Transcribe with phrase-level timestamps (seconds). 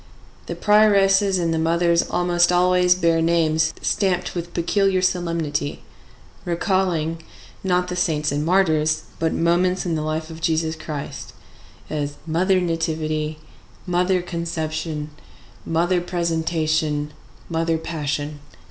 [0.47, 5.83] The prioresses and the mothers almost always bear names stamped with peculiar solemnity,
[6.43, 7.21] recalling,
[7.63, 11.33] not the saints and martyrs, but moments in the life of Jesus Christ:
[11.87, 13.37] as Mother Nativity,
[13.85, 15.11] Mother Conception,
[15.67, 17.13] Mother Presentation,
[17.47, 18.39] Mother Passion.